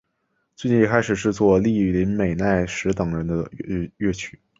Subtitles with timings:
[0.55, 3.47] 最近也开始制作栗林美奈实等人的
[3.97, 4.41] 乐曲。